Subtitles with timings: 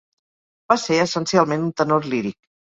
[0.73, 2.41] Va ser essencialment un tenor líric.